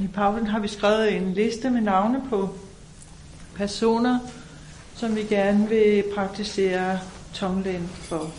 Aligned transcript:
I 0.00 0.06
pausen 0.06 0.46
har 0.46 0.60
vi 0.60 0.68
skrevet 0.68 1.16
en 1.16 1.34
liste 1.34 1.70
med 1.70 1.80
navne 1.80 2.22
på 2.28 2.58
personer, 3.54 4.18
som 4.94 5.16
vi 5.16 5.22
gerne 5.22 5.68
vil 5.68 6.04
praktisere 6.14 7.00
tonglen 7.34 7.88
for. 7.88 8.30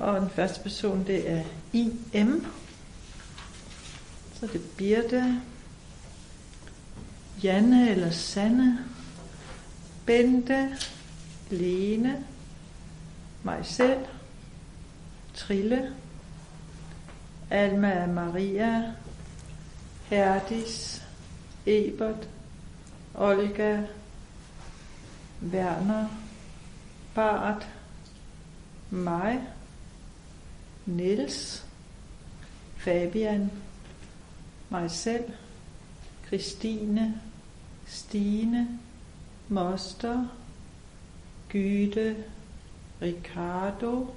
Og 0.00 0.20
den 0.20 0.30
første 0.30 0.60
person, 0.60 1.04
det 1.06 1.30
er 1.30 1.42
I.M. 1.72 2.46
Så 4.40 4.46
det 4.46 4.54
er 4.54 4.64
Birte, 4.76 5.40
Janne 7.42 7.90
eller 7.90 8.10
Sanne, 8.10 8.78
Bente, 10.06 10.76
Lene, 11.50 12.24
mig 13.42 13.60
selv, 13.62 14.00
Trille, 15.34 15.94
Alma 17.50 18.06
Maria, 18.06 18.92
Herdis, 20.10 21.02
Ebert, 21.66 22.28
Olga, 23.14 23.88
Werner, 25.40 26.08
Bart, 27.14 27.66
mig, 28.90 29.40
Niels, 30.86 31.64
Fabian, 32.76 33.50
mig 34.70 34.90
selv, 34.90 35.32
Christine, 36.28 37.20
Stine, 37.86 38.78
Moster, 39.48 40.28
Gyde, 41.48 42.16
Ricardo, 43.02 44.14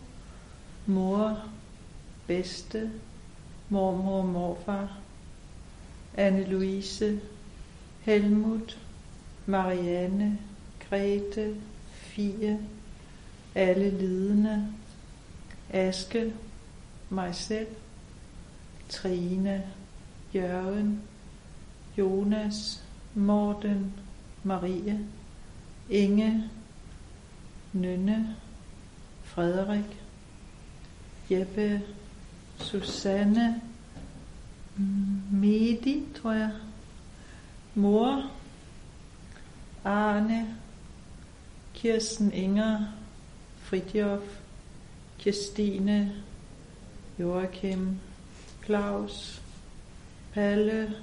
mor, 0.85 1.43
bedste, 2.27 2.91
mormor, 3.69 4.23
morfar, 4.23 4.97
Anne-Louise, 6.19 7.21
Helmut, 8.01 8.77
Marianne, 9.45 10.37
Grete, 10.89 11.55
Fie, 11.91 12.59
alle 13.55 13.89
lidende, 13.89 14.67
Aske, 15.69 16.33
mig 17.09 17.35
selv, 17.35 17.67
Trine, 18.89 19.63
Jørgen, 20.35 21.01
Jonas, 21.97 22.83
Morten, 23.15 23.93
Marie, 24.43 24.99
Inge, 25.89 26.49
Nynne, 27.73 28.35
Frederik, 29.23 30.01
Jeppe, 31.31 31.81
Susanne, 32.57 33.61
Medi, 35.31 36.05
tror 36.15 36.31
jeg, 36.31 36.51
mor, 37.75 38.31
Arne, 39.83 40.57
Kirsten 41.73 42.31
Inger, 42.31 42.79
Fridjof, 43.57 44.21
Kirstine, 45.17 46.13
Joachim, 47.19 47.99
Claus, 48.65 49.41
Palle, 50.33 50.95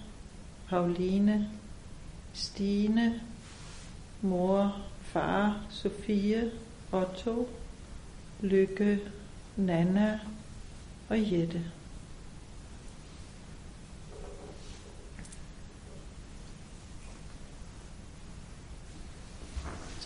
Pauline, 0.68 1.48
Stine, 2.32 3.20
mor, 4.22 4.76
far, 5.02 5.66
Sofie, 5.70 6.50
Otto, 6.92 7.48
Lykke, 8.40 9.00
Nana 9.56 10.20
og 11.08 11.32
Jette. 11.32 11.64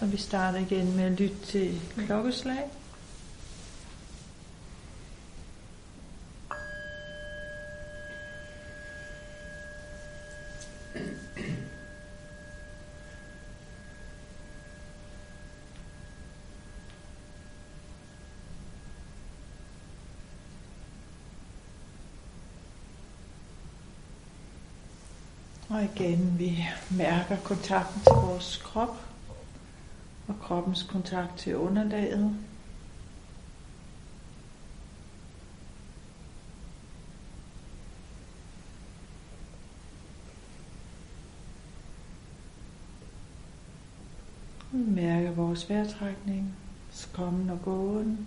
Så 0.00 0.06
vi 0.06 0.16
starter 0.16 0.58
igen 0.58 0.96
med 0.96 1.04
at 1.04 1.12
lytte 1.12 1.36
til 1.46 1.80
klokkeslag. 2.06 2.70
Og 25.68 25.84
igen, 25.84 26.38
vi 26.38 26.64
mærker 26.90 27.36
kontakten 27.44 28.00
til 28.02 28.12
vores 28.12 28.56
krop 28.64 29.09
kroppens 30.50 30.82
kontakt 30.82 31.38
til 31.38 31.56
underlaget. 31.56 32.36
Vi 44.72 44.90
mærker 44.90 45.30
vores 45.30 45.70
vejrtrækning, 45.70 46.56
kommen 47.12 47.50
og 47.50 47.62
gåen. 47.62 48.26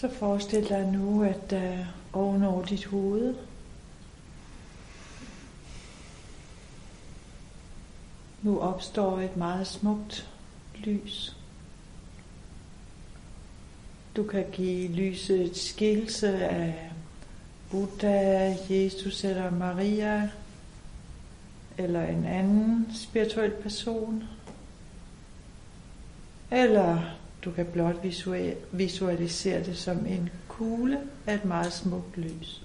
Så 0.00 0.08
forestil 0.08 0.68
dig 0.68 0.86
nu, 0.86 1.22
at 1.22 1.52
øh, 1.52 1.78
uh, 1.80 1.86
ovenover 2.12 2.64
dit 2.64 2.84
hoved, 2.84 3.34
nu 8.42 8.60
opstår 8.60 9.20
et 9.20 9.36
meget 9.36 9.66
smukt 9.66 10.30
lys. 10.74 11.36
Du 14.16 14.22
kan 14.22 14.46
give 14.52 14.88
lyset 14.88 15.40
et 15.40 15.56
skilse 15.56 16.38
af 16.38 16.90
Buddha, 17.70 18.56
Jesus 18.70 19.24
eller 19.24 19.50
Maria, 19.50 20.30
eller 21.78 22.06
en 22.06 22.24
anden 22.24 22.90
spirituel 22.94 23.50
person, 23.50 24.24
eller 26.50 27.17
du 27.44 27.50
kan 27.50 27.66
blot 27.66 27.96
visualisere 28.72 29.64
det 29.64 29.76
som 29.76 30.06
en 30.06 30.30
kugle 30.48 31.00
af 31.26 31.34
et 31.34 31.44
meget 31.44 31.72
smukt 31.72 32.16
lys. 32.16 32.62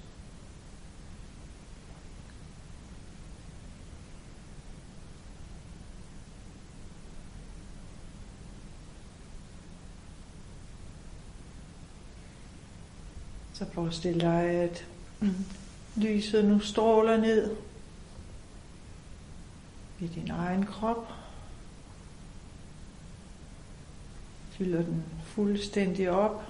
Så 13.54 13.66
forestil 13.72 14.22
dig, 14.22 14.44
at 14.44 14.86
lyset 15.96 16.46
nu 16.46 16.60
stråler 16.60 17.18
ned 17.18 17.56
i 20.00 20.08
din 20.08 20.32
egen 20.32 20.66
krop. 20.66 21.23
Fylder 24.58 24.82
den 24.82 25.04
fuldstændig 25.24 26.10
op. 26.10 26.44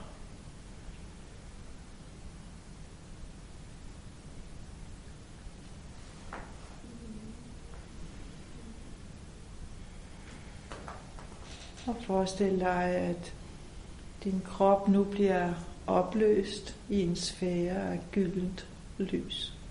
Og 11.87 11.95
forestil 12.01 12.59
dig, 12.59 12.83
at 12.83 13.33
din 14.23 14.41
krop 14.45 14.87
nu 14.87 15.03
bliver 15.03 15.53
opløst 15.87 16.75
i 16.89 17.01
en 17.01 17.15
sfære 17.15 17.91
af 17.93 17.99
gyldent 18.11 18.67
lys. 18.97 19.62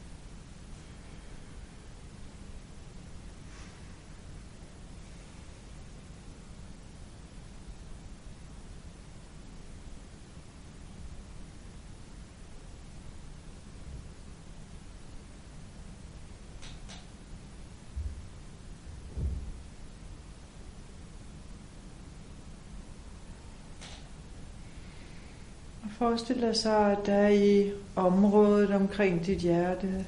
Forestil 25.93 26.41
dig 26.41 26.57
så, 26.57 26.77
at 26.77 27.07
der 27.07 27.29
i 27.29 27.73
området 27.97 28.71
omkring 28.71 29.27
dit 29.27 29.39
hjerte 29.39 30.07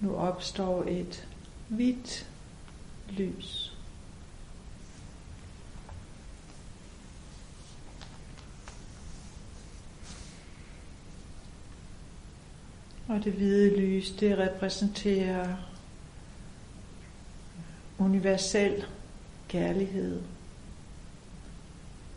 nu 0.00 0.16
opstår 0.16 0.84
et 0.84 1.28
hvidt 1.68 2.30
lys. 3.10 3.76
Og 13.08 13.24
det 13.24 13.32
hvide 13.32 13.80
lys, 13.80 14.10
det 14.10 14.38
repræsenterer 14.38 15.56
universel 17.98 18.84
kærlighed, 19.48 20.22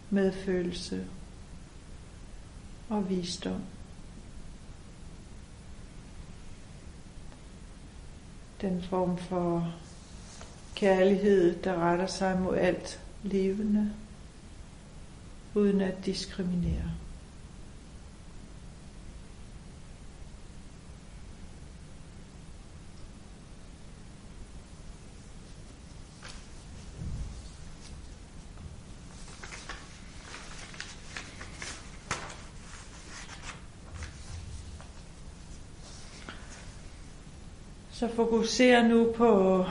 medfølelse 0.09 1.07
og 2.89 3.09
visdom. 3.09 3.61
Den 8.61 8.83
form 8.83 9.17
for 9.17 9.73
kærlighed, 10.75 11.63
der 11.63 11.75
retter 11.75 12.07
sig 12.07 12.41
mod 12.41 12.57
alt 12.57 13.01
levende, 13.23 13.93
uden 15.53 15.81
at 15.81 16.05
diskriminere. 16.05 16.91
Så 38.05 38.15
fokuser 38.15 38.87
nu 38.87 39.13
på 39.17 39.65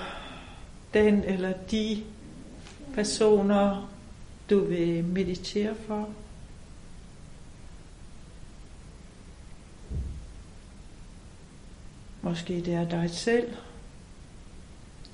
den 0.94 1.24
eller 1.24 1.52
de 1.70 2.04
personer, 2.94 3.90
du 4.50 4.64
vil 4.64 5.04
meditere 5.04 5.74
for. 5.86 6.08
Måske 12.22 12.60
det 12.60 12.74
er 12.74 12.88
dig 12.88 13.10
selv. 13.10 13.56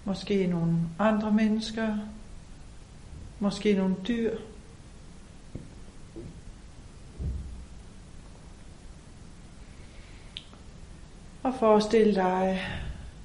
Måske 0.05 0.47
nogle 0.47 0.77
andre 0.99 1.33
mennesker. 1.33 1.97
Måske 3.39 3.75
nogle 3.75 3.97
dyr. 4.09 4.37
Og 11.43 11.55
forestil 11.59 12.15
dig, 12.15 12.61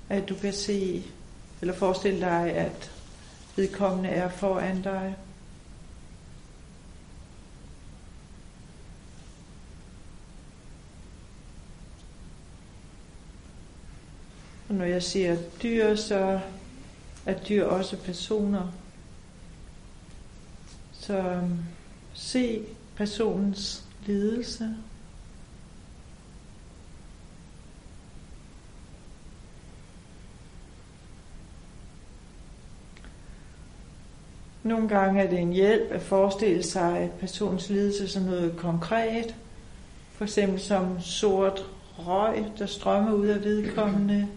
at 0.09 0.29
du 0.29 0.35
kan 0.35 0.53
se, 0.53 1.03
eller 1.61 1.73
forestille 1.73 2.19
dig, 2.19 2.53
at 2.53 2.91
vedkommende 3.55 4.09
er 4.09 4.29
foran 4.29 4.81
dig. 4.81 5.15
Og 14.69 14.75
når 14.75 14.85
jeg 14.85 15.03
siger 15.03 15.37
dyr, 15.63 15.95
så 15.95 16.39
er 17.25 17.33
dyr 17.33 17.65
også 17.65 17.97
personer. 17.97 18.71
Så 20.93 21.17
øhm, 21.17 21.59
se 22.13 22.61
personens 22.95 23.83
lidelse. 24.05 24.75
Nogle 34.65 34.87
gange 34.87 35.21
er 35.21 35.29
det 35.29 35.39
en 35.39 35.53
hjælp 35.53 35.91
at 35.91 36.01
forestille 36.01 36.63
sig 36.63 37.11
personens 37.19 37.69
lidelse 37.69 38.07
som 38.07 38.23
noget 38.23 38.53
konkret. 38.57 39.35
For 40.11 40.23
eksempel 40.23 40.59
som 40.59 41.01
sort 41.01 41.65
røg, 41.97 42.45
der 42.59 42.65
strømmer 42.65 43.13
ud 43.13 43.27
af 43.27 43.43
vedkommende, 43.43 44.27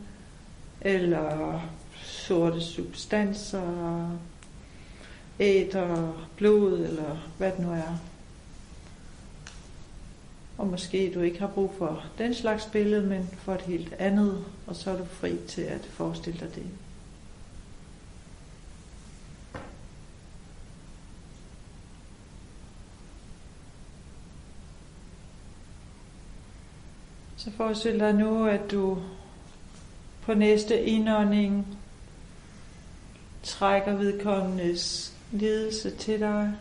eller 0.81 1.61
sorte 2.03 2.61
substanser, 2.61 4.11
æder, 5.41 6.27
blod, 6.37 6.73
eller 6.73 7.31
hvad 7.39 7.53
det 7.53 7.59
nu 7.59 7.73
er. 7.73 7.99
Og 10.59 10.67
måske 10.67 11.13
du 11.15 11.21
ikke 11.21 11.41
har 11.41 11.47
brug 11.47 11.75
for 11.79 12.05
den 12.19 12.35
slags 12.35 12.67
billede, 12.67 13.07
men 13.07 13.31
for 13.33 13.55
et 13.55 13.63
helt 13.63 13.95
andet, 13.99 14.45
og 14.67 14.77
så 14.77 14.91
er 14.91 14.97
du 14.97 15.05
fri 15.05 15.37
til 15.49 15.63
at 15.63 15.89
forestille 15.91 16.41
dig 16.41 16.55
det. 16.55 16.67
Så 27.39 27.51
forestil 27.51 28.01
dig 28.01 28.15
nu, 28.15 28.47
at 28.47 28.71
du 28.71 28.99
på 30.23 30.35
næste 30.35 30.83
indånding 30.83 31.79
trækker 33.43 33.97
vedkommendes 33.97 35.15
lidelse 35.33 35.91
til 35.91 36.21
dig. 36.21 36.55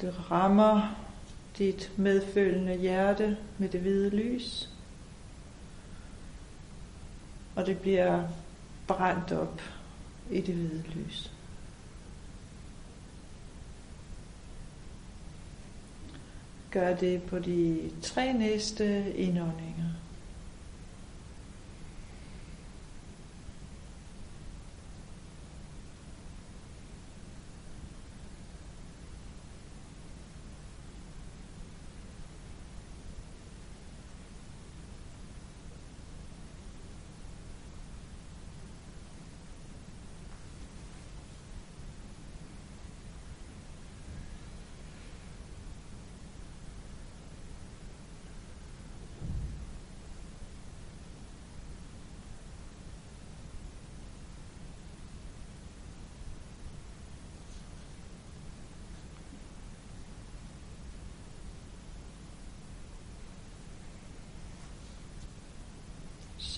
Det 0.00 0.30
rammer 0.30 0.96
dit 1.58 1.92
medfølende 1.96 2.76
hjerte 2.76 3.36
med 3.58 3.68
det 3.68 3.80
hvide 3.80 4.10
lys. 4.10 4.68
Og 7.56 7.66
det 7.66 7.78
bliver 7.78 8.28
brændt 8.86 9.32
op 9.32 9.60
i 10.30 10.40
det 10.40 10.54
hvide 10.54 10.84
lys. 10.94 11.32
Gør 16.70 16.94
det 16.96 17.22
på 17.22 17.38
de 17.38 17.90
tre 18.02 18.32
næste 18.32 19.14
indåndinger. 19.16 19.87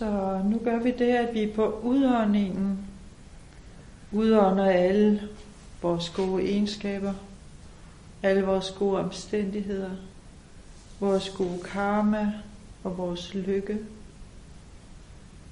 Så 0.00 0.42
nu 0.44 0.58
gør 0.64 0.78
vi 0.78 0.90
det, 0.90 1.12
at 1.12 1.34
vi 1.34 1.52
på 1.54 1.80
udåndingen. 1.82 2.86
Udånder 4.12 4.64
alle 4.64 5.28
vores 5.82 6.10
gode 6.10 6.42
egenskaber, 6.42 7.14
alle 8.22 8.42
vores 8.42 8.74
gode 8.78 8.98
omstændigheder, 8.98 9.90
vores 11.00 11.28
gode 11.28 11.62
karma 11.64 12.32
og 12.84 12.98
vores 12.98 13.34
lykke, 13.34 13.78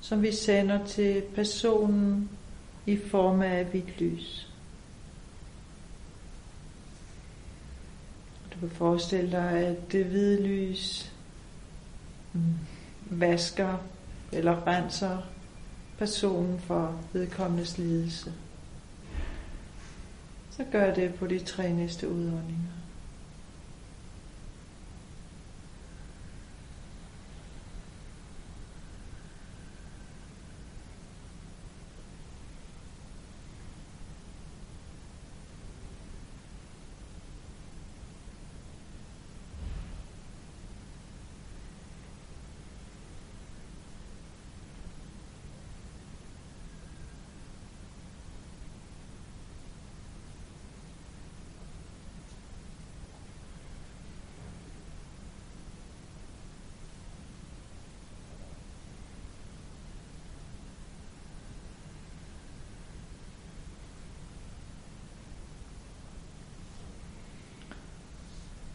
som 0.00 0.22
vi 0.22 0.32
sender 0.32 0.86
til 0.86 1.22
personen 1.34 2.30
i 2.86 2.96
form 2.96 3.42
af 3.42 3.64
hvidt 3.64 4.00
lys. 4.00 4.48
Du 8.54 8.60
kan 8.60 8.70
forestille 8.70 9.30
dig, 9.30 9.50
at 9.50 9.92
det 9.92 10.04
hvide 10.04 10.42
lys 10.42 11.12
mm, 12.32 12.54
vasker 13.10 13.76
eller 14.32 14.66
renser 14.66 15.18
personen 15.98 16.60
for 16.60 17.00
vedkommendes 17.12 17.78
lidelse. 17.78 18.32
Så 20.50 20.64
gør 20.72 20.94
det 20.94 21.14
på 21.14 21.26
de 21.26 21.38
tre 21.38 21.72
næste 21.72 22.08
udåndinger. 22.08 22.72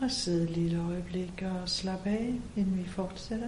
Og 0.04 0.12
sidde 0.12 0.44
et 0.44 0.50
lille 0.50 0.82
øjeblik 0.90 1.44
og 1.46 1.70
slappe 1.70 2.10
af, 2.10 2.34
inden 2.56 2.78
vi 2.78 2.88
fortsætter. 2.88 3.48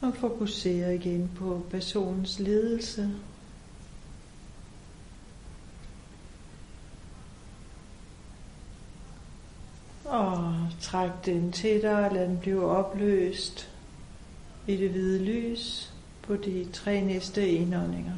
Og 0.00 0.14
fokusere 0.14 0.94
igen 0.94 1.30
på 1.36 1.62
personens 1.70 2.38
ledelse. 2.38 3.10
Og 10.04 10.54
træk 10.80 11.10
den 11.24 11.52
tættere, 11.52 12.14
lad 12.14 12.28
den 12.28 12.38
blive 12.38 12.64
opløst 12.64 13.70
i 14.66 14.76
det 14.76 14.90
hvide 14.90 15.24
lys 15.24 15.92
på 16.22 16.36
de 16.36 16.66
tre 16.72 17.00
næste 17.00 17.48
indåndinger. 17.48 18.14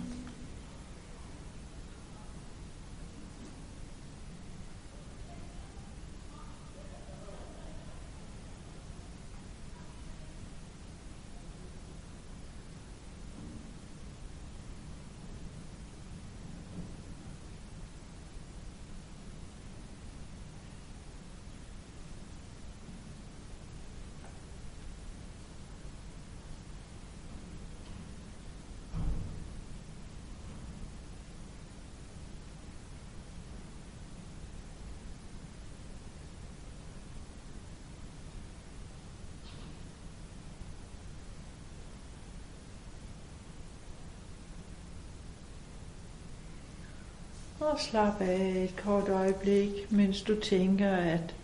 Og 47.62 47.80
slap 47.80 48.20
af 48.20 48.64
et 48.64 48.76
kort 48.76 49.08
øjeblik, 49.08 49.92
mens 49.92 50.22
du 50.22 50.40
tænker, 50.40 50.90
at 50.90 51.34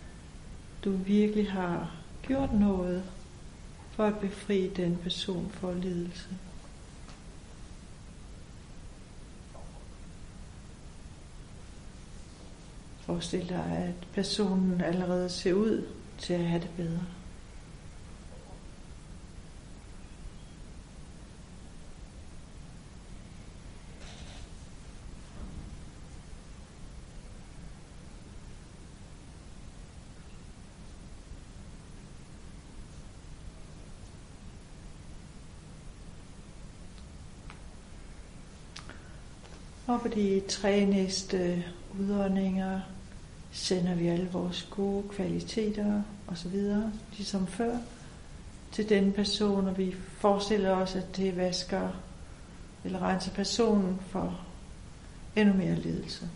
du 0.83 0.91
virkelig 0.91 1.51
har 1.51 1.95
gjort 2.21 2.53
noget 2.53 3.03
for 3.91 4.03
at 4.03 4.19
befri 4.19 4.67
den 4.67 4.97
person 5.03 5.49
for 5.53 5.73
lidelse. 5.73 6.29
Forestil 13.01 13.49
dig, 13.49 13.85
at 13.87 14.07
personen 14.13 14.81
allerede 14.81 15.29
ser 15.29 15.53
ud 15.53 15.85
til 16.17 16.33
at 16.33 16.45
have 16.45 16.61
det 16.61 16.69
bedre. 16.77 17.18
Og 39.89 40.01
på 40.01 40.07
de 40.07 40.41
tre 40.47 40.85
næste 40.85 41.63
udåndinger 41.99 42.79
sender 43.51 43.95
vi 43.95 44.07
alle 44.07 44.29
vores 44.31 44.67
gode 44.71 45.03
kvaliteter 45.09 46.01
osv., 46.27 46.55
ligesom 47.17 47.47
før, 47.47 47.77
til 48.71 48.89
den 48.89 49.11
person, 49.11 49.67
og 49.67 49.77
vi 49.77 49.95
forestiller 50.17 50.71
os, 50.71 50.95
at 50.95 51.17
det 51.17 51.37
vasker 51.37 51.89
eller 52.83 53.03
renser 53.03 53.31
personen 53.31 53.99
for 54.07 54.39
endnu 55.35 55.53
mere 55.53 55.75
lidelse. 55.75 56.29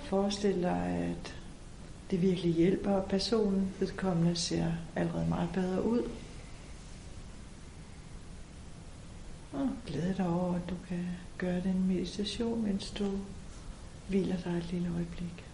Forestil 0.00 0.62
dig, 0.62 1.10
at 1.10 1.34
det 2.10 2.22
virkelig 2.22 2.54
hjælper 2.54 3.02
personen. 3.02 3.74
Vedkommende 3.80 4.36
ser 4.36 4.72
allerede 4.96 5.28
meget 5.28 5.48
bedre 5.54 5.84
ud. 5.84 6.02
Og 9.52 9.68
glæd 9.86 10.14
dig 10.14 10.28
over, 10.28 10.54
at 10.54 10.70
du 10.70 10.74
kan 10.88 11.06
gøre 11.38 11.60
den 11.60 11.84
meditation, 11.88 12.62
mens 12.62 12.90
du 12.90 13.10
hviler 14.08 14.36
dig 14.36 14.56
et 14.58 14.72
lille 14.72 14.90
øjeblik. 14.94 15.44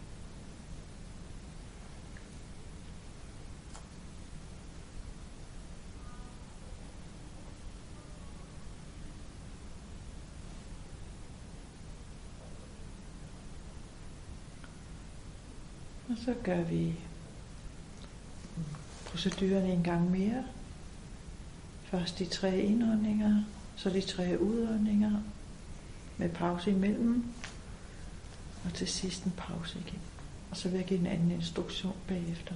Så 16.25 16.35
gør 16.43 16.63
vi 16.63 16.95
proceduren 19.07 19.67
en 19.67 19.83
gang 19.83 20.11
mere. 20.11 20.45
Først 21.85 22.19
de 22.19 22.25
tre 22.25 22.59
indåndinger, 22.59 23.43
så 23.77 23.91
de 23.91 24.01
tre 24.01 24.41
udåndinger 24.41 25.23
med 26.17 26.29
pause 26.29 26.71
imellem, 26.71 27.25
og 28.65 28.75
til 28.75 28.89
sidst 28.89 29.25
en 29.25 29.33
pause 29.37 29.79
igen. 29.79 29.99
Og 30.51 30.57
så 30.57 30.69
vil 30.69 30.77
jeg 30.77 30.87
give 30.87 31.01
en 31.01 31.07
anden 31.07 31.31
instruktion 31.31 31.95
bagefter. 32.09 32.55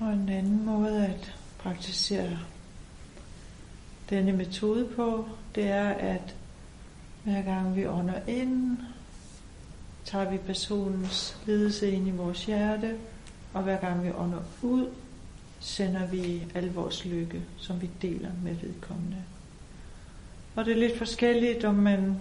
Og 0.00 0.12
en 0.12 0.28
anden 0.28 0.66
måde 0.66 1.06
at 1.06 1.34
praktisere 1.58 2.38
denne 4.10 4.32
metode 4.32 4.88
på, 4.96 5.28
det 5.54 5.64
er, 5.64 5.88
at 5.88 6.34
hver 7.24 7.42
gang 7.42 7.76
vi 7.76 7.86
ånder 7.86 8.20
ind, 8.28 8.78
tager 10.04 10.30
vi 10.30 10.38
personens 10.38 11.36
lidelse 11.46 11.90
ind 11.90 12.08
i 12.08 12.10
vores 12.10 12.44
hjerte, 12.44 12.96
og 13.52 13.62
hver 13.62 13.80
gang 13.80 14.04
vi 14.04 14.10
ånder 14.10 14.42
ud, 14.62 14.86
sender 15.60 16.06
vi 16.06 16.42
al 16.54 16.72
vores 16.72 17.04
lykke, 17.04 17.42
som 17.56 17.82
vi 17.82 17.90
deler 18.02 18.30
med 18.44 18.54
vedkommende. 18.54 19.22
Og 20.56 20.64
det 20.64 20.72
er 20.72 20.76
lidt 20.76 20.98
forskelligt, 20.98 21.64
om 21.64 21.74
man 21.74 22.20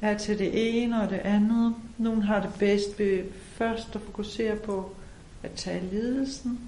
er 0.00 0.18
til 0.18 0.38
det 0.38 0.82
ene 0.82 1.02
og 1.02 1.10
det 1.10 1.18
andet. 1.18 1.74
Nogle 1.98 2.22
har 2.22 2.42
det 2.42 2.54
bedst 2.58 2.98
ved 2.98 3.24
først 3.32 3.96
at 3.96 4.00
fokusere 4.00 4.56
på 4.56 4.96
at 5.42 5.52
tage 5.52 5.88
lidelsen, 5.92 6.60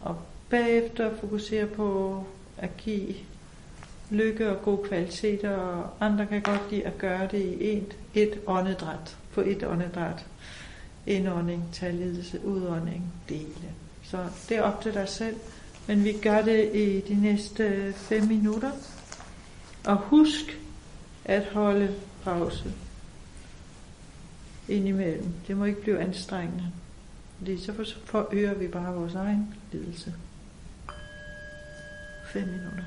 og 0.00 0.16
bagefter 0.50 1.16
fokusere 1.16 1.66
på 1.66 2.24
at 2.58 2.76
give 2.76 3.14
lykke 4.10 4.50
og 4.50 4.62
gode 4.62 4.88
kvaliteter, 4.88 5.50
og 5.50 5.90
andre 6.00 6.26
kan 6.26 6.42
godt 6.42 6.70
lide 6.70 6.86
at 6.86 6.98
gøre 6.98 7.28
det 7.30 7.42
i 7.42 7.76
et, 7.76 7.96
et 8.14 8.40
åndedræt, 8.46 9.16
på 9.34 9.40
et 9.40 9.64
åndedræt. 9.64 10.26
Indånding, 11.06 11.64
tage 11.72 11.92
lidelse, 11.92 12.44
udånding, 12.44 13.12
dele. 13.28 13.74
Så 14.02 14.26
det 14.48 14.56
er 14.56 14.62
op 14.62 14.82
til 14.82 14.94
dig 14.94 15.08
selv, 15.08 15.36
men 15.86 16.04
vi 16.04 16.12
gør 16.22 16.42
det 16.42 16.74
i 16.74 17.00
de 17.00 17.14
næste 17.14 17.92
5 17.96 18.24
minutter. 18.24 18.70
Og 19.86 19.96
husk 19.96 20.60
at 21.24 21.44
holde 21.44 21.94
pause 22.24 22.72
indimellem. 24.68 25.32
Det 25.46 25.56
må 25.56 25.64
ikke 25.64 25.80
blive 25.80 26.00
anstrengende. 26.00 26.64
Fordi 27.40 27.58
så 27.58 27.94
forøger 28.04 28.54
vi 28.54 28.68
bare 28.68 28.94
vores 28.94 29.14
egen 29.14 29.54
lidelse. 29.72 30.14
5 32.32 32.46
minutter. 32.46 32.84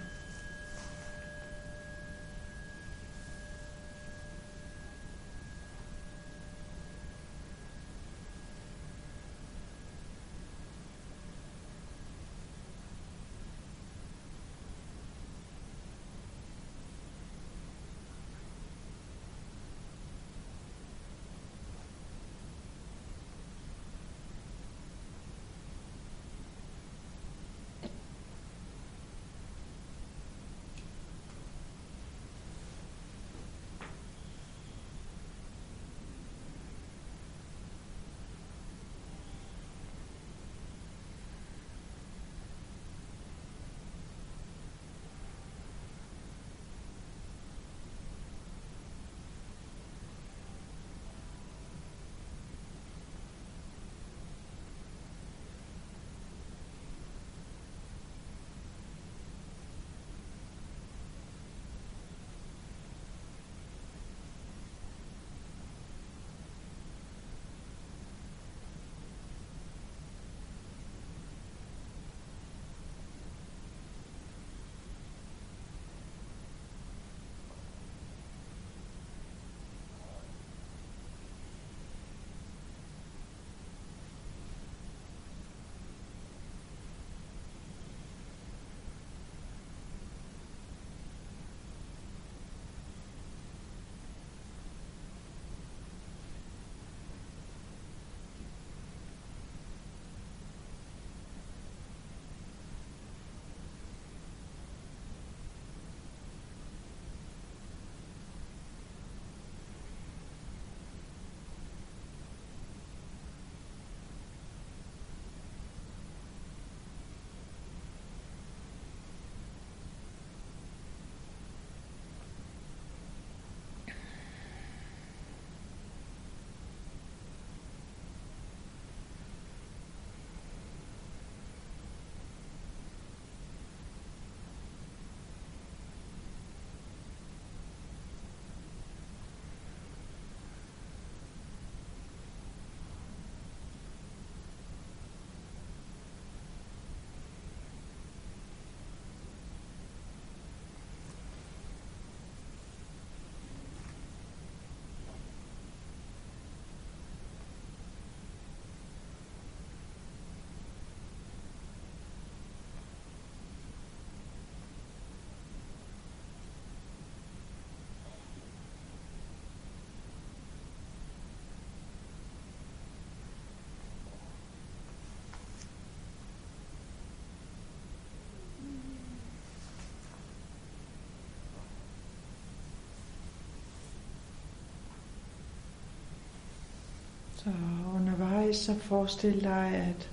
Så 187.43 187.49
undervejs 187.95 188.57
så 188.57 188.79
forestil 188.79 189.43
dig, 189.43 189.67
at 189.67 190.09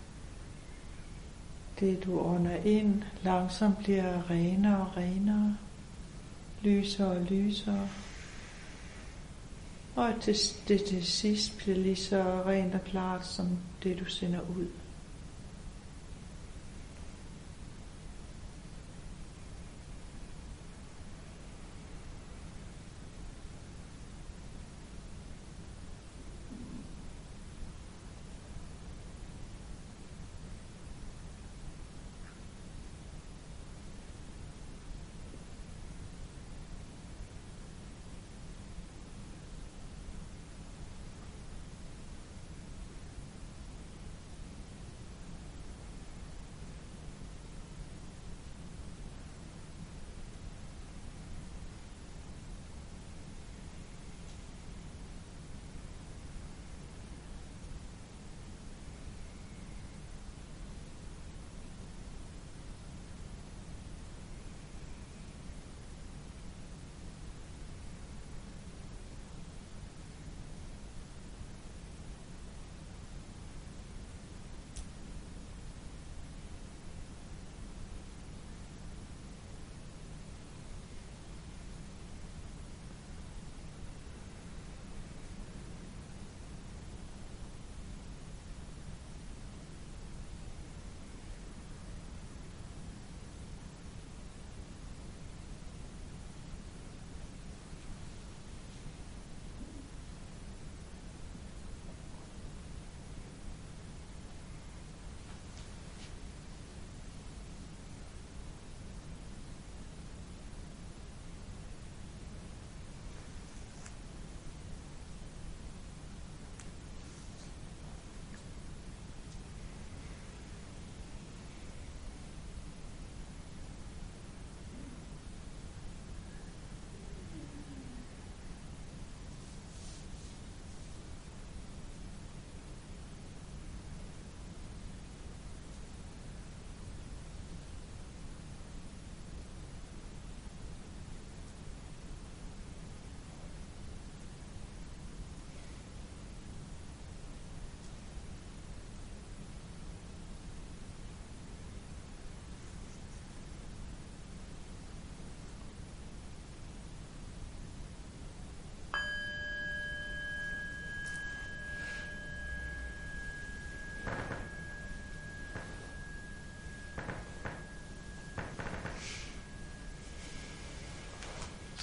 det 1.80 2.04
du 2.04 2.20
ånder 2.20 2.56
ind 2.56 3.02
langsomt 3.22 3.78
bliver 3.78 4.30
renere 4.30 4.80
og 4.80 4.96
renere, 4.96 5.56
lysere 6.62 7.08
og 7.08 7.22
lysere, 7.22 7.88
og 9.96 10.08
at 10.08 10.26
det, 10.26 10.62
det 10.68 10.84
til 10.84 11.06
sidst 11.06 11.58
bliver 11.58 11.76
lige 11.76 11.96
så 11.96 12.42
rent 12.46 12.74
og 12.74 12.84
klart 12.84 13.26
som 13.26 13.58
det 13.82 14.00
du 14.00 14.04
sender 14.04 14.40
ud. 14.40 14.66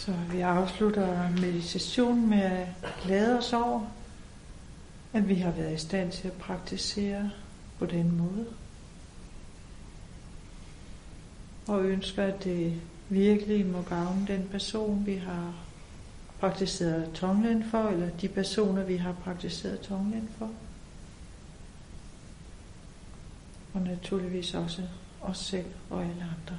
Så 0.08 0.14
vi 0.32 0.42
afslutter 0.42 1.30
meditationen 1.30 2.30
med 2.30 2.42
at 2.42 2.68
glæde 3.04 3.38
os 3.38 3.54
over, 3.54 3.86
at 5.14 5.30
vi 5.30 5.36
har 5.36 5.52
været 5.52 5.74
i 5.74 5.78
stand 5.78 6.12
til 6.12 6.28
at 6.28 6.34
praktisere 6.34 7.32
på 7.80 7.86
den 7.86 8.18
måde. 8.18 8.46
Og 11.68 11.86
ønsker, 11.86 12.24
at 12.24 12.44
det 12.44 12.82
virkelig 13.10 13.66
må 13.66 13.82
gavne 13.82 14.28
den 14.28 14.48
person, 14.52 15.06
vi 15.06 15.16
har 15.16 15.54
praktiseret 16.40 17.12
tonglen 17.14 17.64
for, 17.64 17.84
eller 17.84 18.10
de 18.10 18.28
personer, 18.28 18.84
vi 18.84 18.98
har 18.98 19.14
praktiseret 19.14 19.80
tonglen 19.80 20.30
for. 20.38 20.50
Og 23.74 23.82
naturligvis 23.82 24.54
også 24.54 24.82
os 25.22 25.38
selv 25.38 25.68
og 25.90 26.02
alle 26.02 26.24
andre. 26.24 26.58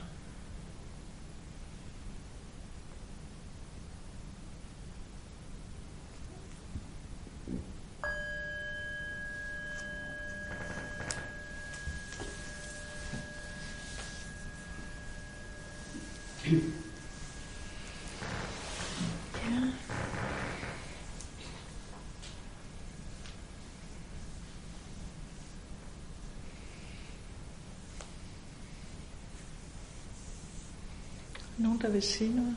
Nogen, 31.78 31.86
der 31.86 31.92
vil 31.92 32.02
sige 32.02 32.34
noget? 32.36 32.56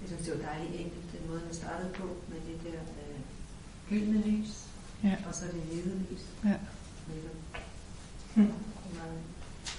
Jeg 0.00 0.08
synes, 0.08 0.22
det 0.28 0.38
var 0.38 0.46
dejligt 0.52 0.80
enkelt, 0.80 1.12
den 1.12 1.28
måde, 1.28 1.40
den 1.46 1.54
startede 1.54 1.88
på, 1.94 2.02
med 2.28 2.36
det 2.48 2.72
der 2.72 2.78
øh, 2.80 3.20
gyldne 3.88 4.22
lys, 4.26 4.48
Ja. 5.04 5.16
og 5.28 5.34
så 5.34 5.44
det 5.44 5.62
hvide 5.62 6.00
lys. 6.10 6.20
Ja. 6.44 6.54
Mm. 8.34 8.42
Meget- 8.42 8.54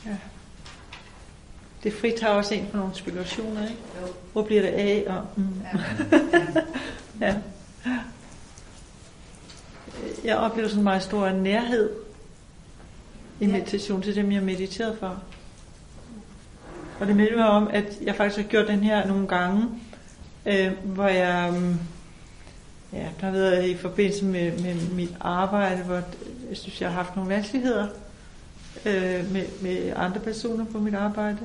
ja. 0.05 0.17
Det 1.83 1.93
fritager 1.93 2.33
også 2.33 2.53
en 2.53 2.67
for 2.71 2.77
nogle 2.77 2.95
spekulationer, 2.95 3.61
ikke? 3.69 3.81
Jo. 4.01 4.07
Hvor 4.31 4.43
bliver 4.43 4.61
det 4.61 4.67
af? 4.69 5.03
Og, 5.07 5.25
mm. 5.37 5.47
Ja. 5.61 5.79
Ja. 7.27 7.41
Jeg 10.23 10.37
oplever 10.37 10.67
sådan 10.67 10.79
en 10.79 10.83
meget 10.83 11.03
stor 11.03 11.29
nærhed 11.29 11.89
i 13.41 13.45
Ja. 13.45 13.51
meditation 13.51 14.01
til 14.01 14.15
dem, 14.15 14.31
jeg 14.31 14.43
mediterede 14.43 14.95
for. 14.99 15.23
Og 16.99 17.07
det 17.07 17.15
minder 17.15 17.35
mig 17.35 17.47
om, 17.47 17.67
at 17.73 17.85
jeg 18.01 18.15
faktisk 18.15 18.41
har 18.41 18.49
gjort 18.49 18.67
den 18.67 18.79
her 18.79 19.07
nogle 19.07 19.27
gange, 19.27 19.65
øh, 20.45 20.71
hvor 20.83 21.07
jeg, 21.07 21.53
mm, 21.53 21.75
ja, 22.93 23.07
der 23.21 23.25
har 23.25 23.31
været 23.31 23.65
i 23.69 23.75
forbindelse 23.75 24.25
med, 24.25 24.51
med 24.51 24.75
mit 24.95 25.15
arbejde, 25.19 25.83
hvor 25.83 26.01
jeg 26.49 26.57
synes, 26.57 26.81
jeg 26.81 26.89
har 26.89 26.95
haft 26.95 27.15
nogle 27.15 27.29
vanskeligheder 27.35 27.87
øh, 28.85 29.31
med, 29.33 29.45
med 29.61 29.93
andre 29.95 30.19
personer 30.19 30.65
på 30.65 30.79
mit 30.79 30.93
arbejde, 30.93 31.37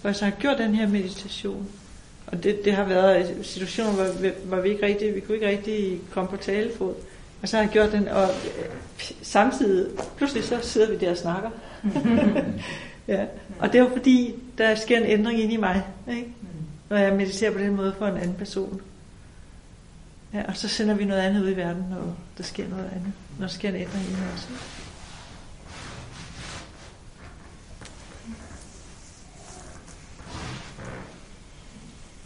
hvor 0.00 0.08
jeg 0.10 0.16
så 0.16 0.24
har 0.24 0.32
gjort 0.32 0.58
den 0.58 0.74
her 0.74 0.88
meditation. 0.88 1.68
Og 2.26 2.44
det, 2.44 2.64
det 2.64 2.72
har 2.72 2.84
været 2.84 3.36
situationer, 3.42 3.92
hvor, 3.92 4.30
hvor 4.44 4.60
vi 4.60 4.68
ikke 4.68 4.86
rigtig, 4.86 5.14
vi 5.14 5.20
kunne 5.20 5.34
ikke 5.34 5.48
rigtig 5.48 6.00
komme 6.10 6.30
på 6.30 6.36
talefod. 6.36 6.94
Og 7.44 7.48
så 7.48 7.56
har 7.56 7.64
jeg 7.64 7.72
gjort 7.72 7.92
den, 7.92 8.08
og 8.08 8.22
øh, 8.22 8.64
samtidig, 9.22 9.98
pludselig 10.16 10.44
så 10.44 10.58
sidder 10.62 10.90
vi 10.90 10.96
der 10.96 11.10
og 11.10 11.16
snakker. 11.16 11.50
ja. 13.08 13.24
Og 13.58 13.72
det 13.72 13.74
er 13.74 13.82
jo 13.82 13.90
fordi, 13.96 14.34
der 14.58 14.74
sker 14.74 14.98
en 14.98 15.04
ændring 15.04 15.40
ind 15.40 15.52
i 15.52 15.56
mig, 15.56 15.82
ikke? 16.10 16.34
når 16.90 16.96
jeg 16.96 17.14
mediterer 17.14 17.52
på 17.52 17.58
den 17.58 17.76
måde 17.76 17.94
for 17.98 18.06
en 18.06 18.16
anden 18.16 18.34
person. 18.34 18.80
Ja, 20.34 20.42
og 20.48 20.56
så 20.56 20.68
sender 20.68 20.94
vi 20.94 21.04
noget 21.04 21.20
andet 21.20 21.42
ud 21.42 21.50
i 21.50 21.56
verden, 21.56 21.84
når 21.90 22.16
der 22.36 22.42
sker 22.42 22.68
noget 22.68 22.90
andet. 22.94 23.12
Når 23.38 23.46
der 23.46 23.52
sker 23.52 23.68
en 23.68 23.76
ændring 23.76 24.04
i 24.04 24.10
mig 24.10 24.32
også. 24.32 24.48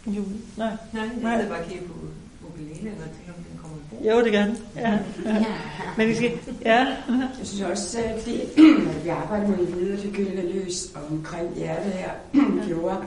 Jo, 0.07 0.23
nej. 0.57 0.77
Nej, 0.93 1.03
jeg 1.03 1.11
Nej. 1.21 1.37
sidder 1.37 1.55
bare 1.55 1.87
på 1.87 1.93
ukulele, 2.61 2.91
og 2.91 3.09
tænker, 3.15 3.33
om 3.37 3.43
den 3.43 3.59
kommer 3.61 3.77
i 3.77 3.81
brug. 3.89 4.07
Jo, 4.07 4.23
det 4.23 4.33
den. 4.33 4.57
Ja. 4.75 4.91
ja. 5.25 5.45
Men 5.97 6.09
I 6.09 6.15
skal, 6.15 6.31
ja. 6.65 6.79
Jeg 7.39 7.43
synes 7.43 7.61
også, 7.61 7.99
at 7.99 8.25
det, 8.25 8.41
at 8.89 9.03
vi 9.03 9.09
arbejder 9.09 9.47
med 9.47 10.13
gyldne 10.13 10.51
lys 10.51 10.87
omkring 11.11 11.55
hjertet 11.55 11.93
her, 11.93 12.11
gjorde, 12.67 12.97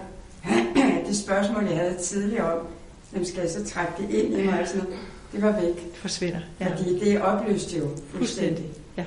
det 1.08 1.16
spørgsmål, 1.16 1.64
jeg 1.64 1.76
havde 1.76 1.96
tidligere 2.02 2.52
om, 2.52 2.66
hvem 3.10 3.24
skal 3.24 3.40
jeg 3.40 3.50
så 3.50 3.64
trække 3.64 3.92
det 3.98 4.10
ind 4.10 4.38
i 4.38 4.46
mig, 4.46 4.60
og 4.60 4.66
sådan 4.66 4.82
noget, 4.82 4.98
det 5.32 5.42
var 5.42 5.60
væk. 5.60 5.76
Det 5.76 5.96
forsvinder. 5.96 6.40
Ja. 6.60 6.68
Fordi 6.68 6.98
det 7.00 7.22
opløste 7.22 7.78
jo 7.78 7.88
fuldstændig. 8.10 8.64
Ja. 8.96 9.04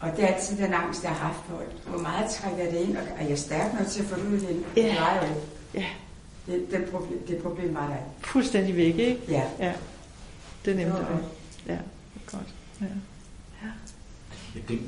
Og 0.00 0.16
det 0.16 0.24
er 0.24 0.28
altid 0.28 0.56
den 0.56 0.74
angst, 0.74 1.02
jeg 1.02 1.10
har 1.10 1.26
haft 1.26 1.38
for, 1.48 1.62
hvor 1.90 2.00
meget 2.00 2.30
trækker 2.30 2.64
jeg 2.64 2.72
det 2.72 2.80
ind, 2.80 2.96
og 2.96 3.02
er 3.18 3.28
jeg 3.28 3.38
stærk 3.38 3.78
nok 3.78 3.86
til 3.86 4.02
at 4.02 4.08
få 4.08 4.20
det 4.20 4.26
ud 4.26 4.36
igen? 4.36 4.64
Ja. 4.76 4.82
Det 4.82 4.96
var 5.00 5.26
jo. 5.26 5.34
Ja. 5.74 5.84
Det, 6.48 6.66
det, 6.70 6.84
problem, 6.90 7.18
det 7.28 7.38
problem 7.42 7.74
var 7.74 7.86
der. 7.88 7.96
Fuldstændig 8.20 8.76
væk, 8.76 8.98
ikke? 8.98 9.18
Ja. 9.28 9.42
Ja. 9.58 9.72
Det 10.64 10.72
er 10.72 10.76
nemt 10.76 10.88
Jo. 10.90 10.96
at 10.96 11.08
være. 11.08 11.18
Ja, 11.66 11.72
det 11.72 12.22
er 12.26 12.36
godt. 12.36 12.54
Ja. 12.80 12.86
Ja, 13.64 14.60
det, 14.68 14.80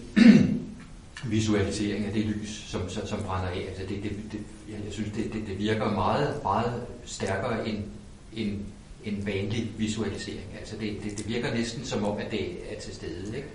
visualisering 1.24 2.04
af 2.06 2.12
det 2.12 2.24
lys, 2.24 2.64
som, 2.66 2.88
som, 2.88 3.06
som 3.06 3.18
brænder 3.22 3.48
af, 3.48 3.64
altså 3.68 3.82
det, 3.88 4.02
det, 4.02 4.12
det, 4.32 4.40
jeg, 4.70 4.78
jeg 4.84 4.92
synes, 4.92 5.12
det, 5.16 5.32
det, 5.32 5.46
det 5.46 5.58
virker 5.58 5.90
meget, 5.94 6.40
meget 6.42 6.82
stærkere 7.04 7.68
end, 7.68 7.78
end 8.36 8.60
en 9.04 9.26
vanlig 9.26 9.72
visualisering. 9.78 10.46
Altså 10.58 10.76
det, 10.80 10.96
det, 11.04 11.18
det 11.18 11.28
virker 11.28 11.54
næsten 11.54 11.84
som 11.84 12.04
om, 12.04 12.16
at 12.18 12.30
det 12.30 12.74
er 12.76 12.80
til 12.80 12.94
stede. 12.94 13.36
Ikke? 13.36 13.48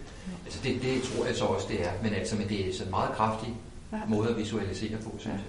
Altså 0.46 0.60
det, 0.64 0.82
det 0.82 1.02
tror 1.04 1.26
jeg 1.26 1.36
så 1.36 1.46
også, 1.46 1.68
det 1.70 1.82
er. 1.82 1.92
Men 2.04 2.14
altså, 2.14 2.36
men 2.36 2.50
det 2.50 2.68
er 2.70 2.74
sådan 2.74 2.88
en 2.88 2.92
meget 2.92 3.12
kraftig 3.16 3.54
Ja. 3.92 3.98
måde 4.08 4.30
at 4.30 4.38
visualisere 4.38 4.98
på, 4.98 5.16
synes 5.20 5.26
Ja. 5.26 5.32
jeg. 5.32 5.40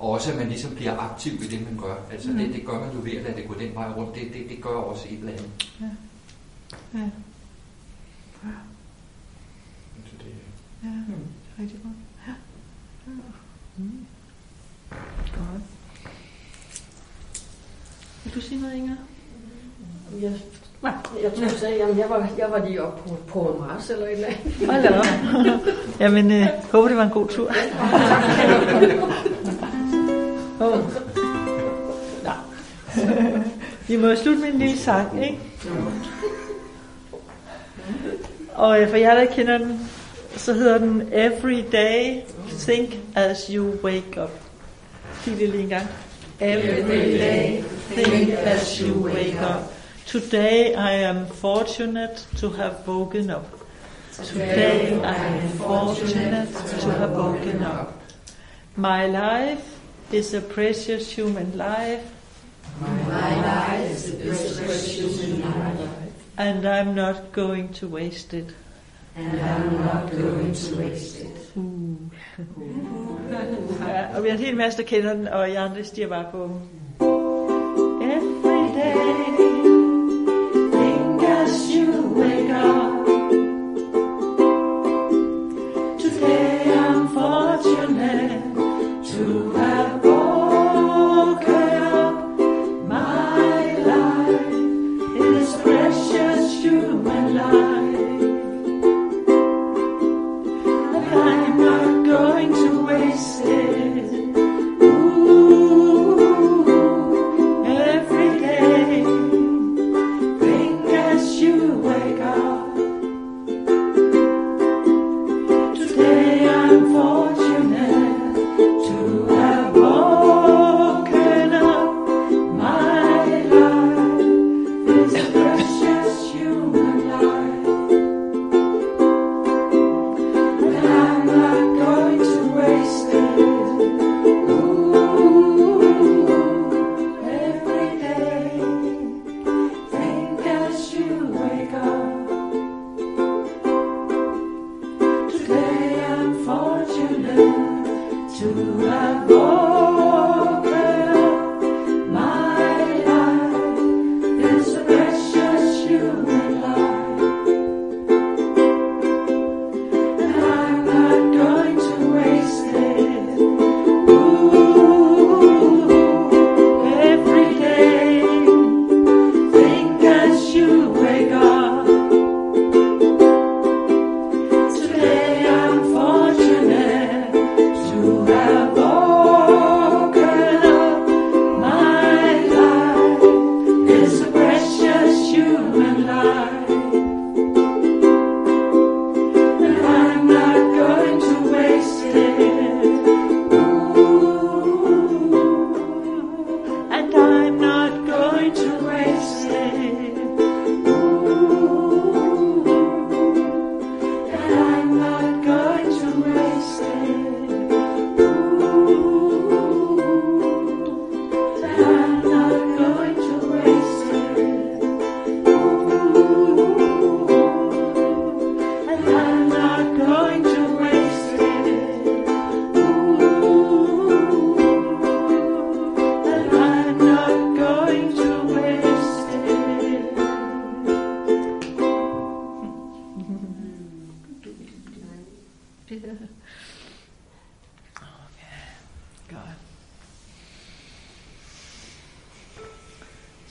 Og 0.00 0.10
også, 0.10 0.30
at 0.32 0.38
man 0.38 0.48
ligesom 0.48 0.74
bliver 0.74 0.96
aktiv 0.98 1.32
i 1.32 1.46
det, 1.46 1.64
man 1.64 1.78
gør. 1.82 1.94
Altså 2.12 2.28
Mhm. 2.28 2.38
det, 2.38 2.54
det 2.54 2.66
gør 2.66 2.78
man 2.80 2.88
jo 2.94 3.00
ved 3.02 3.12
at 3.12 3.22
lade 3.22 3.36
det 3.36 3.48
gå 3.48 3.54
den 3.54 3.74
vej 3.74 3.88
rundt. 3.96 4.14
Det, 4.14 4.22
det, 4.34 4.48
det 4.48 4.62
gør 4.62 4.70
også 4.70 5.06
et 5.10 5.18
eller 5.18 5.32
andet. 5.32 5.50
Ja. 5.80 5.86
Ja. 6.98 7.08
Så 10.06 10.12
det, 10.18 10.26
Ja. 10.84 10.88
Rigtig 11.62 11.78
godt. 11.82 11.94
Ja. 12.26 12.32
Ja. 13.06 13.12
Mm. 13.76 14.06
Godt. 15.32 15.62
Vil 18.24 18.34
du 18.34 18.40
sige 18.40 18.60
noget, 18.60 18.74
Inger? 18.74 18.96
Jeg, 20.20 20.32
nej, 20.82 20.92
jeg 21.22 21.34
tror, 21.34 21.42
jeg 21.42 21.50
sagde, 21.50 21.76
jamen, 21.76 21.98
jeg 21.98 22.10
var, 22.10 22.28
jeg 22.38 22.46
var 22.50 22.66
lige 22.68 22.82
oppe 22.82 23.08
på, 23.10 23.16
på 23.28 23.64
Mars 23.68 23.90
eller 23.90 24.06
et 24.06 24.12
eller 24.12 24.26
andet. 24.26 24.66
Hold 24.66 24.82
da 24.82 24.98
op. 24.98 25.04
Jamen, 26.00 26.30
øh, 26.32 26.46
håber 26.72 26.88
det 26.88 26.96
var 26.96 27.04
en 27.04 27.10
god 27.10 27.28
tur. 27.28 27.50
oh. 30.60 30.78
Nå. 32.24 32.32
Vi 33.88 33.96
må 33.96 34.14
slutte 34.14 34.40
med 34.40 34.48
en 34.48 34.58
lille 34.58 34.78
sang, 34.78 35.24
ikke? 35.24 35.38
Og 38.54 38.82
øh, 38.82 38.90
for 38.90 38.96
jer, 38.96 39.14
der 39.14 39.24
kender 39.24 39.58
den, 39.58 39.90
så 40.36 40.52
hedder 40.52 40.78
den 40.78 41.08
Every 41.12 41.64
Day 41.72 42.20
Think 42.58 42.98
As 43.14 43.46
You 43.46 43.74
Wake 43.82 44.22
Up. 44.22 44.30
Sig 45.24 45.38
det 45.38 45.48
lige 45.48 45.62
en 45.62 45.68
gang. 45.68 45.86
Every 46.40 47.18
day 47.18 47.62
think 47.90 48.30
as 48.30 48.78
you 48.78 49.04
wake 49.04 49.38
up. 49.40 49.62
Today 50.06 50.74
I 50.74 51.02
am 51.04 51.26
fortunate 51.26 52.28
to 52.40 52.48
have 52.48 52.74
woken 52.86 53.30
up. 53.30 53.46
Today 54.12 54.92
I 54.92 55.16
am 55.42 55.48
fortunate 55.58 56.48
to 56.80 56.90
have 56.90 57.10
woken 57.10 57.62
up. 57.62 57.92
My 58.76 59.06
life 59.06 59.79
is 60.12 60.34
a 60.34 60.40
precious 60.40 61.12
human 61.12 61.56
life. 61.56 62.04
And 66.36 66.66
I'm 66.66 66.94
not 66.94 67.32
going 67.32 67.72
to 67.74 67.88
waste 67.88 68.34
it. 68.34 68.54
Uh. 69.16 69.20
ja, 73.88 74.16
og 74.16 74.22
vi 74.22 74.28
har 74.28 74.36
en 74.36 74.44
hel 74.44 74.56
masse, 74.56 74.78
der 74.78 74.84
kender 74.84 75.14
den, 75.14 75.28
og 75.28 75.52
jeg 75.52 75.62
andre 75.62 75.84
stiger 75.84 76.08
bare 76.08 76.26
på 76.30 76.60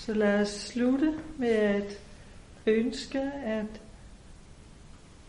Så 0.09 0.15
lad 0.15 0.41
os 0.41 0.49
slutte 0.49 1.13
med 1.37 1.49
at 1.49 1.99
ønske, 2.65 3.21
at 3.45 3.81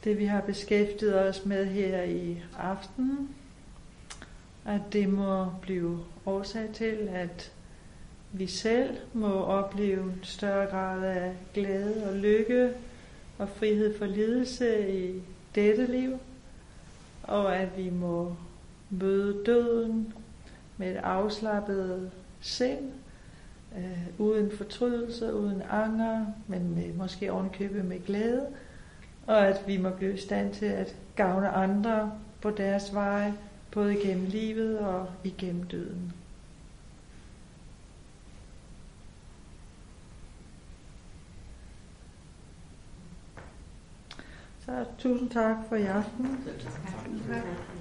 det 0.04 0.18
vi 0.18 0.24
har 0.24 0.40
beskæftiget 0.40 1.28
os 1.28 1.44
med 1.44 1.66
her 1.66 2.02
i 2.02 2.42
aften, 2.58 3.28
at 4.64 4.80
det 4.92 5.08
må 5.08 5.46
blive 5.62 5.98
årsag 6.26 6.68
til, 6.74 7.08
at 7.12 7.52
vi 8.32 8.46
selv 8.46 8.96
må 9.12 9.32
opleve 9.32 10.02
en 10.02 10.20
større 10.22 10.66
grad 10.66 11.04
af 11.04 11.36
glæde 11.54 12.10
og 12.10 12.16
lykke 12.16 12.72
og 13.38 13.48
frihed 13.48 13.98
for 13.98 14.06
lidelse 14.06 14.98
i 14.98 15.22
dette 15.54 15.86
liv, 15.86 16.18
og 17.22 17.56
at 17.56 17.68
vi 17.76 17.90
må 17.90 18.36
møde 18.90 19.42
døden 19.46 20.14
med 20.76 20.90
et 20.90 20.96
afslappet 20.96 22.10
sind, 22.40 22.99
øh, 23.76 24.06
uden 24.18 24.50
fortrydelse, 24.56 25.35
uden 25.35 25.62
anger, 25.70 26.26
men 26.46 26.74
med, 26.74 26.92
måske 26.92 27.33
ovenkøbet 27.33 27.85
med 27.85 28.06
glæde, 28.06 28.46
og 29.26 29.46
at 29.46 29.64
vi 29.66 29.76
må 29.76 29.90
blive 29.90 30.14
i 30.14 30.20
stand 30.20 30.54
til 30.54 30.66
at 30.66 30.96
gavne 31.16 31.48
andre 31.48 32.12
på 32.40 32.50
deres 32.50 32.94
vej, 32.94 33.33
både 33.70 33.98
igennem 33.98 34.26
livet 34.26 34.78
og 34.78 35.06
igennem 35.24 35.62
døden. 35.62 36.12
Så 44.64 44.85
tusind 44.98 45.30
tak 45.30 45.56
for 45.68 45.76
i 45.76 45.85
aften. 45.85 46.38
Tak. 47.28 47.79